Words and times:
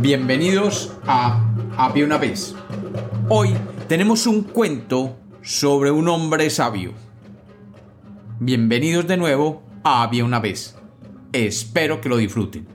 Bienvenidos 0.00 0.96
a 1.06 1.44
Había 1.76 2.06
una 2.06 2.16
vez. 2.16 2.54
Hoy 3.28 3.50
tenemos 3.86 4.26
un 4.26 4.44
cuento 4.44 5.18
sobre 5.42 5.90
un 5.90 6.08
hombre 6.08 6.48
sabio. 6.48 6.94
Bienvenidos 8.38 9.06
de 9.06 9.18
nuevo 9.18 9.62
a 9.84 10.02
Había 10.02 10.24
una 10.24 10.40
vez. 10.40 10.74
Espero 11.34 12.00
que 12.00 12.08
lo 12.08 12.16
disfruten. 12.16 12.66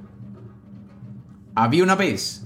Había 1.56 1.82
una 1.82 1.96
vez. 1.96 2.46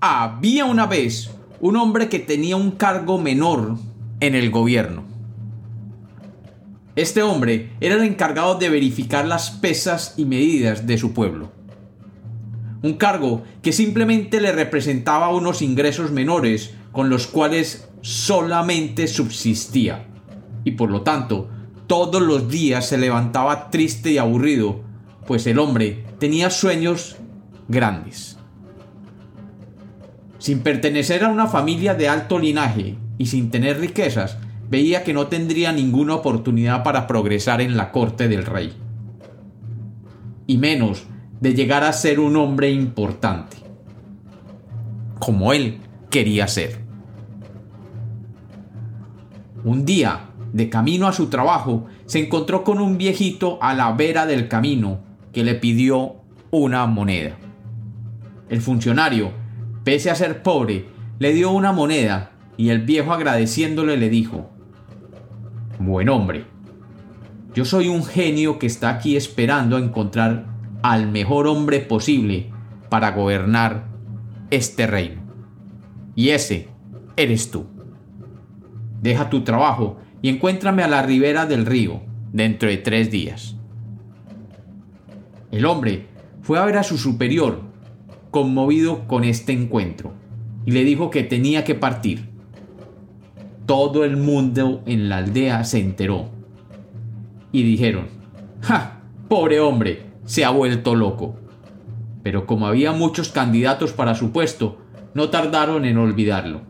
Había 0.00 0.66
una 0.66 0.84
vez 0.84 1.30
un 1.60 1.76
hombre 1.76 2.10
que 2.10 2.18
tenía 2.18 2.56
un 2.56 2.72
cargo 2.72 3.16
menor 3.16 3.78
en 4.20 4.34
el 4.34 4.50
gobierno. 4.50 5.04
Este 6.96 7.22
hombre 7.22 7.72
era 7.80 7.94
el 7.94 8.02
encargado 8.02 8.56
de 8.56 8.68
verificar 8.68 9.24
las 9.24 9.50
pesas 9.50 10.12
y 10.18 10.26
medidas 10.26 10.86
de 10.86 10.98
su 10.98 11.14
pueblo. 11.14 11.61
Un 12.82 12.94
cargo 12.94 13.44
que 13.62 13.72
simplemente 13.72 14.40
le 14.40 14.52
representaba 14.52 15.28
unos 15.28 15.62
ingresos 15.62 16.10
menores 16.10 16.74
con 16.90 17.08
los 17.10 17.26
cuales 17.26 17.88
solamente 18.00 19.06
subsistía. 19.06 20.06
Y 20.64 20.72
por 20.72 20.90
lo 20.90 21.02
tanto, 21.02 21.48
todos 21.86 22.22
los 22.22 22.48
días 22.48 22.88
se 22.88 22.98
levantaba 22.98 23.70
triste 23.70 24.12
y 24.12 24.18
aburrido, 24.18 24.80
pues 25.26 25.46
el 25.46 25.58
hombre 25.58 26.04
tenía 26.18 26.50
sueños 26.50 27.16
grandes. 27.68 28.38
Sin 30.38 30.60
pertenecer 30.60 31.22
a 31.24 31.28
una 31.28 31.46
familia 31.46 31.94
de 31.94 32.08
alto 32.08 32.38
linaje 32.38 32.96
y 33.16 33.26
sin 33.26 33.50
tener 33.50 33.78
riquezas, 33.78 34.38
veía 34.68 35.04
que 35.04 35.12
no 35.12 35.28
tendría 35.28 35.70
ninguna 35.70 36.14
oportunidad 36.14 36.82
para 36.82 37.06
progresar 37.06 37.60
en 37.60 37.76
la 37.76 37.92
corte 37.92 38.26
del 38.26 38.44
rey. 38.44 38.72
Y 40.46 40.58
menos 40.58 41.04
de 41.42 41.54
llegar 41.54 41.82
a 41.82 41.92
ser 41.92 42.20
un 42.20 42.36
hombre 42.36 42.70
importante, 42.70 43.56
como 45.18 45.52
él 45.52 45.80
quería 46.08 46.46
ser. 46.46 46.78
Un 49.64 49.84
día, 49.84 50.30
de 50.52 50.68
camino 50.68 51.08
a 51.08 51.12
su 51.12 51.26
trabajo, 51.30 51.86
se 52.06 52.20
encontró 52.20 52.62
con 52.62 52.80
un 52.80 52.96
viejito 52.96 53.58
a 53.60 53.74
la 53.74 53.90
vera 53.90 54.24
del 54.24 54.46
camino 54.46 55.00
que 55.32 55.42
le 55.42 55.56
pidió 55.56 56.14
una 56.52 56.86
moneda. 56.86 57.36
El 58.48 58.60
funcionario, 58.60 59.32
pese 59.82 60.12
a 60.12 60.14
ser 60.14 60.44
pobre, 60.44 60.86
le 61.18 61.32
dio 61.32 61.50
una 61.50 61.72
moneda 61.72 62.30
y 62.56 62.68
el 62.68 62.82
viejo 62.82 63.12
agradeciéndole 63.12 63.96
le 63.96 64.10
dijo, 64.10 64.48
Buen 65.80 66.08
hombre, 66.08 66.44
yo 67.52 67.64
soy 67.64 67.88
un 67.88 68.04
genio 68.04 68.60
que 68.60 68.68
está 68.68 68.90
aquí 68.90 69.16
esperando 69.16 69.76
a 69.76 69.80
encontrar 69.80 70.51
al 70.82 71.10
mejor 71.10 71.46
hombre 71.46 71.80
posible 71.80 72.50
para 72.88 73.12
gobernar 73.12 73.84
este 74.50 74.86
reino. 74.86 75.22
Y 76.14 76.30
ese 76.30 76.68
eres 77.16 77.50
tú. 77.50 77.66
Deja 79.00 79.30
tu 79.30 79.42
trabajo 79.42 79.98
y 80.20 80.28
encuéntrame 80.28 80.82
a 80.82 80.88
la 80.88 81.02
ribera 81.02 81.46
del 81.46 81.66
río 81.66 82.02
dentro 82.32 82.68
de 82.68 82.78
tres 82.78 83.10
días. 83.10 83.56
El 85.50 85.66
hombre 85.66 86.06
fue 86.42 86.58
a 86.58 86.64
ver 86.64 86.78
a 86.78 86.82
su 86.82 86.98
superior, 86.98 87.60
conmovido 88.30 89.06
con 89.06 89.24
este 89.24 89.52
encuentro, 89.52 90.12
y 90.64 90.70
le 90.70 90.84
dijo 90.84 91.10
que 91.10 91.22
tenía 91.22 91.64
que 91.64 91.74
partir 91.74 92.32
todo 93.66 94.04
el 94.04 94.16
mundo 94.16 94.82
en 94.86 95.08
la 95.08 95.18
aldea 95.18 95.64
se 95.64 95.78
enteró. 95.78 96.28
Y 97.52 97.62
dijeron, 97.62 98.06
¡ja! 98.60 99.00
Pobre 99.28 99.60
hombre, 99.60 100.11
se 100.24 100.44
ha 100.44 100.50
vuelto 100.50 100.94
loco. 100.94 101.36
Pero 102.22 102.46
como 102.46 102.66
había 102.66 102.92
muchos 102.92 103.28
candidatos 103.28 103.92
para 103.92 104.14
su 104.14 104.32
puesto, 104.32 104.78
no 105.14 105.30
tardaron 105.30 105.84
en 105.84 105.98
olvidarlo. 105.98 106.62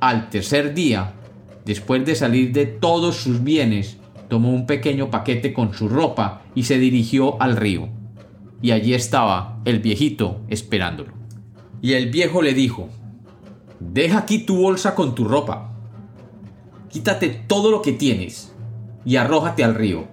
Al 0.00 0.30
tercer 0.30 0.74
día, 0.74 1.12
después 1.64 2.04
de 2.04 2.14
salir 2.14 2.52
de 2.52 2.66
todos 2.66 3.16
sus 3.16 3.44
bienes, 3.44 3.98
tomó 4.28 4.50
un 4.50 4.66
pequeño 4.66 5.10
paquete 5.10 5.52
con 5.52 5.74
su 5.74 5.88
ropa 5.88 6.42
y 6.54 6.62
se 6.62 6.78
dirigió 6.78 7.40
al 7.42 7.56
río. 7.56 7.88
Y 8.62 8.70
allí 8.72 8.94
estaba 8.94 9.60
el 9.64 9.80
viejito 9.80 10.40
esperándolo. 10.48 11.12
Y 11.82 11.94
el 11.94 12.10
viejo 12.10 12.42
le 12.42 12.54
dijo, 12.54 12.88
Deja 13.78 14.18
aquí 14.18 14.40
tu 14.40 14.56
bolsa 14.56 14.94
con 14.94 15.14
tu 15.14 15.24
ropa 15.24 15.70
quítate 16.90 17.28
todo 17.46 17.70
lo 17.70 17.82
que 17.82 17.92
tienes 17.92 18.52
y 19.04 19.16
arrójate 19.16 19.64
al 19.64 19.74
río. 19.74 20.08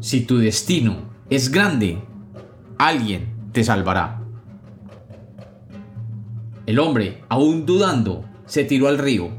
Si 0.00 0.22
tu 0.22 0.38
destino 0.38 1.09
es 1.30 1.52
grande, 1.52 2.02
alguien 2.76 3.32
te 3.52 3.62
salvará. 3.62 4.20
El 6.66 6.80
hombre, 6.80 7.22
aún 7.28 7.66
dudando, 7.66 8.24
se 8.46 8.64
tiró 8.64 8.88
al 8.88 8.98
río 8.98 9.30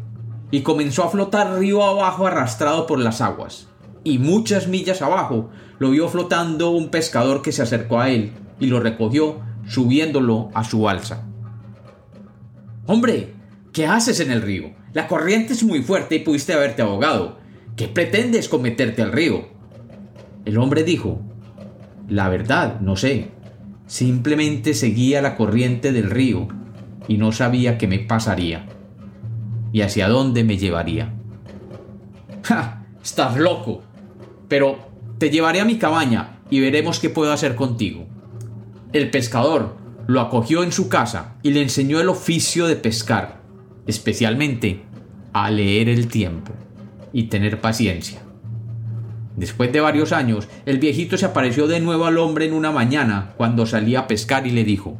y 0.51 0.61
comenzó 0.61 1.03
a 1.03 1.09
flotar 1.09 1.59
río 1.59 1.83
abajo 1.83 2.27
arrastrado 2.27 2.87
por 2.87 2.97
las 2.99 3.19
aguas. 3.19 3.67
Y 4.05 4.19
muchas 4.19 4.69
millas 4.69 5.01
abajo 5.01 5.49
lo 5.79 5.91
vio 5.91 6.07
flotando 6.07 6.69
un 6.71 6.89
pescador 6.89 7.41
que 7.41 7.51
se 7.51 7.61
acercó 7.61 7.99
a 7.99 8.09
él 8.09 8.31
y 8.57 8.67
lo 8.67 8.79
recogió 8.79 9.41
subiéndolo 9.67 10.49
a 10.53 10.63
su 10.63 10.83
balsa. 10.83 11.27
Hombre, 12.87 13.33
¿qué 13.73 13.85
haces 13.85 14.21
en 14.21 14.31
el 14.31 14.41
río? 14.41 14.71
La 14.93 15.09
corriente 15.09 15.51
es 15.51 15.63
muy 15.63 15.83
fuerte 15.83 16.15
y 16.15 16.19
pudiste 16.19 16.53
haberte 16.53 16.83
ahogado. 16.83 17.37
¿Qué 17.75 17.89
pretendes 17.89 18.47
con 18.47 18.61
meterte 18.61 19.01
al 19.01 19.11
río? 19.11 19.49
El 20.45 20.57
hombre 20.57 20.83
dijo, 20.83 21.21
La 22.11 22.27
verdad, 22.27 22.81
no 22.81 22.97
sé. 22.97 23.29
Simplemente 23.87 24.73
seguía 24.73 25.21
la 25.21 25.37
corriente 25.37 25.93
del 25.93 26.09
río 26.09 26.49
y 27.07 27.17
no 27.17 27.31
sabía 27.31 27.77
qué 27.77 27.87
me 27.87 27.99
pasaría 27.99 28.65
y 29.71 29.79
hacia 29.79 30.09
dónde 30.09 30.43
me 30.43 30.57
llevaría. 30.57 31.13
¡Ja! 32.43 32.83
Estás 33.01 33.37
loco. 33.37 33.83
Pero 34.49 34.77
te 35.19 35.29
llevaré 35.29 35.61
a 35.61 35.65
mi 35.65 35.77
cabaña 35.77 36.41
y 36.49 36.59
veremos 36.59 36.99
qué 36.99 37.09
puedo 37.09 37.31
hacer 37.31 37.55
contigo. 37.55 38.05
El 38.91 39.09
pescador 39.09 39.77
lo 40.05 40.19
acogió 40.19 40.63
en 40.63 40.73
su 40.73 40.89
casa 40.89 41.37
y 41.43 41.51
le 41.51 41.61
enseñó 41.61 42.01
el 42.01 42.09
oficio 42.09 42.67
de 42.67 42.75
pescar 42.75 43.39
especialmente 43.87 44.81
a 45.31 45.49
leer 45.49 45.87
el 45.87 46.09
tiempo 46.09 46.51
y 47.13 47.23
tener 47.23 47.61
paciencia. 47.61 48.21
Después 49.35 49.71
de 49.71 49.79
varios 49.79 50.11
años, 50.11 50.47
el 50.65 50.79
viejito 50.79 51.17
se 51.17 51.25
apareció 51.25 51.67
de 51.67 51.79
nuevo 51.79 52.05
al 52.05 52.17
hombre 52.17 52.45
en 52.45 52.53
una 52.53 52.71
mañana 52.71 53.33
cuando 53.37 53.65
salía 53.65 54.01
a 54.01 54.07
pescar 54.07 54.45
y 54.45 54.51
le 54.51 54.63
dijo, 54.63 54.97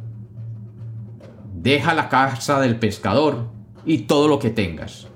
Deja 1.54 1.94
la 1.94 2.08
casa 2.08 2.60
del 2.60 2.76
pescador 2.76 3.50
y 3.84 3.98
todo 3.98 4.28
lo 4.28 4.38
que 4.38 4.50
tengas, 4.50 5.08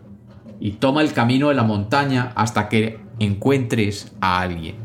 y 0.61 0.73
toma 0.73 1.03
el 1.03 1.13
camino 1.13 1.49
de 1.49 1.55
la 1.55 1.65
montaña 1.65 2.33
hasta 2.37 2.69
que 2.69 3.01
encuentres 3.19 4.13
a 4.21 4.41
alguien. 4.41 4.77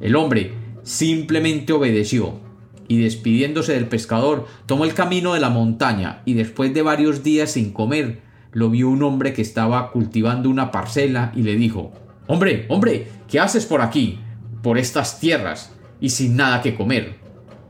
El 0.00 0.16
hombre 0.16 0.52
simplemente 0.82 1.72
obedeció 1.72 2.40
y 2.86 3.00
despidiéndose 3.02 3.72
del 3.72 3.88
pescador, 3.88 4.46
tomó 4.66 4.84
el 4.84 4.92
camino 4.92 5.32
de 5.32 5.40
la 5.40 5.48
montaña 5.48 6.20
y 6.26 6.34
después 6.34 6.74
de 6.74 6.82
varios 6.82 7.22
días 7.22 7.52
sin 7.52 7.72
comer, 7.72 8.20
lo 8.52 8.70
vio 8.70 8.90
un 8.90 9.02
hombre 9.02 9.32
que 9.32 9.42
estaba 9.42 9.90
cultivando 9.90 10.50
una 10.50 10.70
parcela 10.70 11.32
y 11.34 11.42
le 11.42 11.56
dijo 11.56 11.92
Hombre, 12.26 12.64
hombre, 12.68 13.08
¿qué 13.28 13.38
haces 13.38 13.66
por 13.66 13.82
aquí, 13.82 14.18
por 14.62 14.78
estas 14.78 15.20
tierras, 15.20 15.74
y 16.00 16.08
sin 16.08 16.36
nada 16.36 16.62
que 16.62 16.74
comer? 16.74 17.16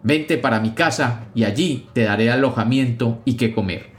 Vente 0.04 0.38
para 0.38 0.60
mi 0.60 0.70
casa 0.70 1.24
y 1.34 1.44
allí 1.44 1.88
te 1.92 2.02
daré 2.02 2.30
alojamiento 2.30 3.20
y 3.24 3.34
que 3.34 3.52
comer. 3.52 3.90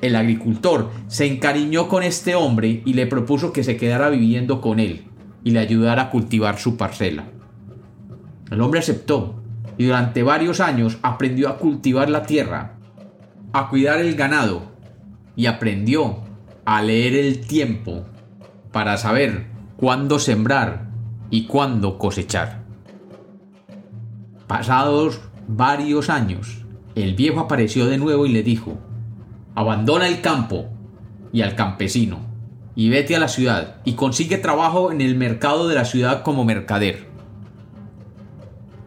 El 0.00 0.16
agricultor 0.16 0.90
se 1.06 1.26
encariñó 1.26 1.88
con 1.88 2.02
este 2.02 2.34
hombre 2.34 2.82
y 2.84 2.94
le 2.94 3.06
propuso 3.06 3.52
que 3.52 3.64
se 3.64 3.76
quedara 3.76 4.08
viviendo 4.08 4.60
con 4.60 4.80
él 4.80 5.04
y 5.44 5.52
le 5.52 5.60
ayudara 5.60 6.02
a 6.02 6.10
cultivar 6.10 6.58
su 6.58 6.76
parcela. 6.76 7.24
El 8.50 8.60
hombre 8.60 8.80
aceptó 8.80 9.40
y 9.76 9.84
durante 9.86 10.22
varios 10.22 10.60
años 10.60 10.98
aprendió 11.02 11.48
a 11.48 11.58
cultivar 11.58 12.10
la 12.10 12.24
tierra, 12.24 12.74
a 13.52 13.68
cuidar 13.68 14.00
el 14.00 14.16
ganado 14.16 14.62
y 15.36 15.46
aprendió 15.46 16.18
a 16.64 16.82
leer 16.82 17.14
el 17.14 17.46
tiempo 17.46 18.04
para 18.72 18.96
saber 18.96 19.46
cuándo 19.76 20.18
sembrar 20.18 20.88
y 21.30 21.46
cuándo 21.46 21.98
cosechar. 21.98 22.62
Pasados 24.46 25.20
varios 25.46 26.10
años, 26.10 26.64
el 26.94 27.14
viejo 27.14 27.40
apareció 27.40 27.86
de 27.86 27.98
nuevo 27.98 28.26
y 28.26 28.32
le 28.32 28.42
dijo, 28.42 28.78
abandona 29.54 30.08
el 30.08 30.20
campo 30.20 30.68
y 31.32 31.42
al 31.42 31.54
campesino, 31.54 32.18
y 32.74 32.90
vete 32.90 33.16
a 33.16 33.20
la 33.20 33.28
ciudad 33.28 33.76
y 33.84 33.94
consigue 33.94 34.38
trabajo 34.38 34.92
en 34.92 35.00
el 35.00 35.16
mercado 35.16 35.68
de 35.68 35.74
la 35.74 35.84
ciudad 35.84 36.22
como 36.22 36.44
mercader. 36.44 37.08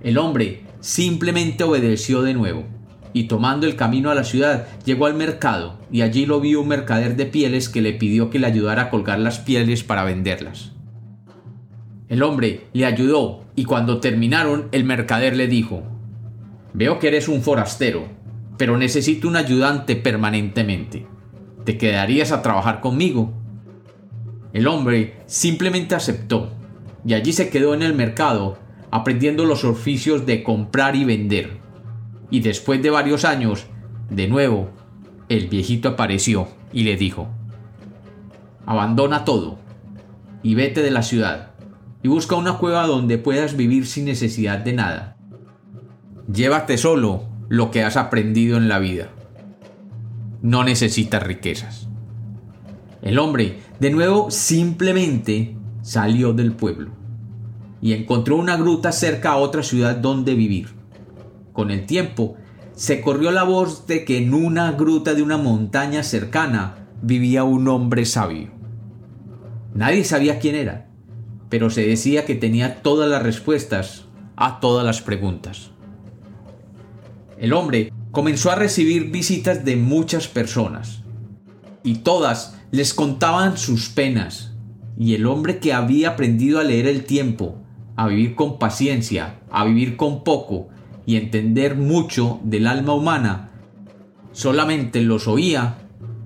El 0.01 0.17
hombre 0.17 0.63
simplemente 0.79 1.63
obedeció 1.63 2.21
de 2.21 2.33
nuevo, 2.33 2.65
y 3.13 3.23
tomando 3.23 3.67
el 3.67 3.75
camino 3.75 4.09
a 4.09 4.15
la 4.15 4.23
ciudad 4.23 4.67
llegó 4.85 5.05
al 5.05 5.13
mercado, 5.13 5.79
y 5.91 6.01
allí 6.01 6.25
lo 6.25 6.39
vio 6.39 6.61
un 6.61 6.67
mercader 6.67 7.15
de 7.15 7.25
pieles 7.25 7.69
que 7.69 7.81
le 7.81 7.93
pidió 7.93 8.29
que 8.29 8.39
le 8.39 8.47
ayudara 8.47 8.83
a 8.83 8.89
colgar 8.89 9.19
las 9.19 9.39
pieles 9.39 9.83
para 9.83 10.03
venderlas. 10.03 10.71
El 12.09 12.23
hombre 12.23 12.67
le 12.73 12.85
ayudó, 12.85 13.45
y 13.55 13.65
cuando 13.65 13.99
terminaron 13.99 14.67
el 14.71 14.83
mercader 14.83 15.35
le 15.35 15.47
dijo 15.47 15.83
Veo 16.73 16.99
que 16.99 17.07
eres 17.07 17.27
un 17.27 17.41
forastero, 17.41 18.07
pero 18.57 18.77
necesito 18.77 19.27
un 19.27 19.35
ayudante 19.35 19.95
permanentemente. 19.95 21.05
¿Te 21.65 21.77
quedarías 21.77 22.31
a 22.31 22.41
trabajar 22.41 22.79
conmigo? 22.79 23.33
El 24.53 24.67
hombre 24.67 25.15
simplemente 25.25 25.95
aceptó 25.95 26.51
y 27.05 27.13
allí 27.13 27.33
se 27.33 27.49
quedó 27.49 27.73
en 27.73 27.81
el 27.81 27.93
mercado 27.93 28.57
aprendiendo 28.91 29.45
los 29.45 29.63
oficios 29.63 30.25
de 30.25 30.43
comprar 30.43 30.95
y 30.95 31.05
vender. 31.05 31.60
Y 32.31 32.39
después 32.39 32.81
de 32.81 32.89
varios 32.89 33.25
años, 33.25 33.67
de 34.09 34.27
nuevo, 34.27 34.71
el 35.29 35.47
viejito 35.47 35.89
apareció 35.89 36.47
y 36.73 36.83
le 36.83 36.97
dijo, 36.97 37.27
abandona 38.65 39.25
todo 39.25 39.59
y 40.41 40.55
vete 40.55 40.81
de 40.81 40.91
la 40.91 41.03
ciudad 41.03 41.51
y 42.03 42.07
busca 42.07 42.35
una 42.35 42.57
cueva 42.57 42.87
donde 42.87 43.17
puedas 43.17 43.55
vivir 43.55 43.85
sin 43.85 44.05
necesidad 44.05 44.59
de 44.59 44.73
nada. 44.73 45.17
Llévate 46.31 46.77
solo 46.77 47.25
lo 47.49 47.69
que 47.69 47.83
has 47.83 47.97
aprendido 47.97 48.57
en 48.57 48.69
la 48.69 48.79
vida. 48.79 49.09
No 50.41 50.63
necesitas 50.63 51.21
riquezas. 51.21 51.89
El 53.01 53.19
hombre, 53.19 53.59
de 53.79 53.89
nuevo, 53.89 54.31
simplemente 54.31 55.55
salió 55.81 56.33
del 56.33 56.53
pueblo 56.53 56.91
y 57.81 57.93
encontró 57.93 58.37
una 58.37 58.57
gruta 58.57 58.91
cerca 58.91 59.31
a 59.31 59.37
otra 59.37 59.63
ciudad 59.63 59.95
donde 59.97 60.35
vivir. 60.35 60.80
Con 61.53 61.71
el 61.71 61.85
tiempo, 61.85 62.37
se 62.75 63.01
corrió 63.01 63.31
la 63.31 63.43
voz 63.43 63.85
de 63.87 64.05
que 64.05 64.17
en 64.17 64.33
una 64.33 64.71
gruta 64.71 65.13
de 65.13 65.21
una 65.21 65.37
montaña 65.37 66.03
cercana 66.03 66.87
vivía 67.01 67.43
un 67.43 67.67
hombre 67.67 68.05
sabio. 68.05 68.49
Nadie 69.73 70.03
sabía 70.03 70.39
quién 70.39 70.55
era, 70.55 70.87
pero 71.49 71.69
se 71.69 71.85
decía 71.85 72.25
que 72.25 72.35
tenía 72.35 72.81
todas 72.81 73.09
las 73.09 73.21
respuestas 73.21 74.05
a 74.35 74.59
todas 74.59 74.85
las 74.85 75.01
preguntas. 75.01 75.71
El 77.37 77.53
hombre 77.53 77.91
comenzó 78.11 78.51
a 78.51 78.55
recibir 78.55 79.11
visitas 79.11 79.65
de 79.65 79.75
muchas 79.75 80.27
personas, 80.27 81.03
y 81.83 81.95
todas 81.95 82.59
les 82.71 82.93
contaban 82.93 83.57
sus 83.57 83.89
penas, 83.89 84.53
y 84.97 85.15
el 85.15 85.25
hombre 85.25 85.59
que 85.59 85.73
había 85.73 86.09
aprendido 86.09 86.59
a 86.59 86.63
leer 86.63 86.87
el 86.87 87.05
tiempo, 87.05 87.57
a 87.95 88.07
vivir 88.07 88.35
con 88.35 88.59
paciencia, 88.59 89.39
a 89.49 89.65
vivir 89.65 89.97
con 89.97 90.23
poco 90.23 90.69
y 91.05 91.15
entender 91.15 91.75
mucho 91.75 92.39
del 92.43 92.67
alma 92.67 92.93
humana, 92.93 93.51
solamente 94.31 95.01
los 95.01 95.27
oía 95.27 95.77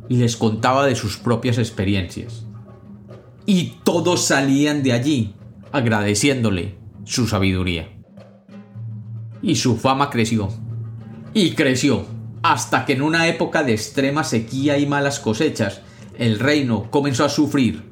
y 0.10 0.18
les 0.18 0.38
contaba 0.38 0.86
de 0.86 0.96
sus 0.96 1.18
propias 1.18 1.58
experiencias. 1.58 2.46
Y 3.46 3.76
todos 3.84 4.26
salían 4.26 4.84
de 4.84 4.94
allí 4.94 5.34
agradeciéndole 5.72 6.76
su 7.04 7.28
sabiduría. 7.28 7.90
Y 9.42 9.56
su 9.56 9.78
fama 9.78 10.10
creció. 10.10 10.50
Y 11.34 11.52
creció 11.52 12.06
hasta 12.42 12.86
que 12.86 12.94
en 12.94 13.02
una 13.02 13.28
época 13.28 13.64
de 13.64 13.74
extrema 13.74 14.24
sequía 14.24 14.78
y 14.78 14.86
malas 14.86 15.20
cosechas, 15.20 15.82
el 16.18 16.40
reino 16.40 16.90
comenzó 16.92 17.26
a 17.26 17.30
sufrir 17.30 17.84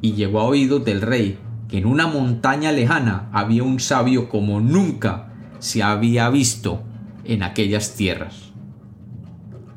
y 0.00 0.14
llegó 0.14 0.40
a 0.40 0.44
oídos 0.44 0.84
del 0.84 1.00
rey 1.00 1.38
que 1.68 1.78
en 1.78 1.86
una 1.86 2.06
montaña 2.06 2.72
lejana 2.72 3.28
había 3.32 3.62
un 3.62 3.80
sabio 3.80 4.28
como 4.28 4.60
nunca 4.60 5.33
se 5.64 5.82
había 5.82 6.28
visto 6.28 6.82
en 7.24 7.42
aquellas 7.42 7.94
tierras. 7.94 8.52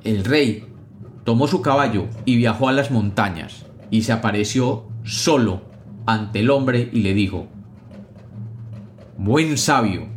El 0.04 0.26
rey 0.26 0.66
tomó 1.24 1.48
su 1.48 1.62
caballo 1.62 2.08
y 2.26 2.36
viajó 2.36 2.68
a 2.68 2.74
las 2.74 2.92
montañas 2.92 3.66
y 3.90 4.02
se 4.02 4.12
apareció 4.12 4.90
solo 5.06 5.62
ante 6.06 6.40
el 6.42 6.50
hombre 6.50 6.90
y 6.92 7.04
le 7.04 7.14
dijo, 7.14 7.48
Buen 9.18 9.58
sabio, 9.58 10.08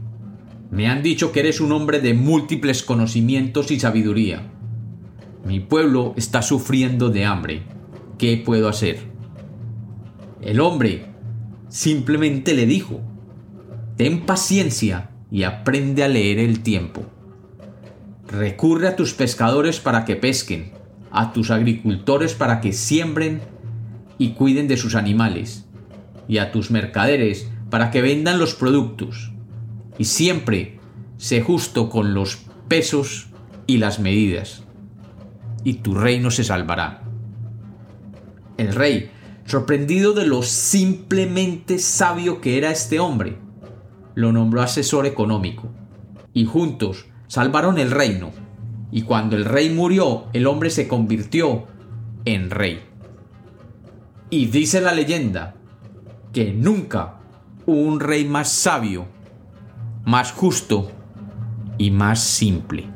me 0.72 0.88
han 0.88 1.04
dicho 1.04 1.30
que 1.30 1.38
eres 1.38 1.60
un 1.60 1.70
hombre 1.70 2.00
de 2.00 2.14
múltiples 2.14 2.82
conocimientos 2.82 3.70
y 3.70 3.78
sabiduría. 3.78 4.42
Mi 5.44 5.60
pueblo 5.60 6.14
está 6.16 6.42
sufriendo 6.42 7.10
de 7.10 7.26
hambre. 7.26 7.62
¿Qué 8.18 8.42
puedo 8.44 8.68
hacer? 8.68 8.98
El 10.42 10.58
hombre 10.58 11.06
simplemente 11.68 12.54
le 12.54 12.66
dijo, 12.66 13.00
ten 13.96 14.26
paciencia 14.26 15.10
y 15.30 15.44
aprende 15.44 16.04
a 16.04 16.08
leer 16.08 16.38
el 16.38 16.60
tiempo. 16.60 17.04
Recurre 18.28 18.88
a 18.88 18.96
tus 18.96 19.14
pescadores 19.14 19.80
para 19.80 20.04
que 20.04 20.16
pesquen, 20.16 20.72
a 21.10 21.32
tus 21.32 21.50
agricultores 21.50 22.34
para 22.34 22.60
que 22.60 22.72
siembren 22.72 23.40
y 24.18 24.30
cuiden 24.30 24.68
de 24.68 24.76
sus 24.76 24.94
animales, 24.94 25.66
y 26.28 26.38
a 26.38 26.52
tus 26.52 26.70
mercaderes 26.70 27.48
para 27.70 27.90
que 27.90 28.02
vendan 28.02 28.38
los 28.38 28.54
productos. 28.54 29.32
Y 29.98 30.04
siempre 30.04 30.78
sé 31.16 31.40
justo 31.40 31.90
con 31.90 32.14
los 32.14 32.38
pesos 32.68 33.28
y 33.66 33.78
las 33.78 33.98
medidas, 33.98 34.62
y 35.64 35.74
tu 35.74 35.94
reino 35.94 36.30
se 36.30 36.44
salvará. 36.44 37.02
El 38.56 38.74
rey 38.74 39.10
Sorprendido 39.50 40.12
de 40.12 40.26
lo 40.26 40.44
simplemente 40.44 41.80
sabio 41.80 42.40
que 42.40 42.56
era 42.56 42.70
este 42.70 43.00
hombre, 43.00 43.36
lo 44.20 44.32
nombró 44.32 44.62
asesor 44.62 45.06
económico, 45.06 45.68
y 46.32 46.44
juntos 46.44 47.06
salvaron 47.26 47.78
el 47.78 47.90
reino, 47.90 48.30
y 48.92 49.02
cuando 49.02 49.36
el 49.36 49.44
rey 49.44 49.70
murió, 49.70 50.24
el 50.32 50.46
hombre 50.46 50.70
se 50.70 50.88
convirtió 50.88 51.64
en 52.24 52.50
rey. 52.50 52.80
Y 54.28 54.46
dice 54.46 54.80
la 54.80 54.92
leyenda 54.92 55.54
que 56.32 56.52
nunca 56.52 57.20
hubo 57.66 57.80
un 57.80 58.00
rey 58.00 58.24
más 58.24 58.50
sabio, 58.50 59.06
más 60.04 60.32
justo 60.32 60.90
y 61.78 61.90
más 61.90 62.20
simple. 62.20 62.88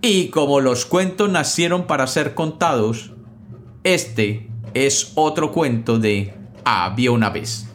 Y 0.00 0.28
como 0.28 0.60
los 0.60 0.86
cuentos 0.86 1.30
nacieron 1.30 1.86
para 1.86 2.06
ser 2.06 2.34
contados, 2.34 3.12
este 3.84 4.50
es 4.74 5.12
otro 5.14 5.52
cuento 5.52 5.98
de 5.98 6.34
Había 6.64 7.10
una 7.10 7.30
vez. 7.30 7.67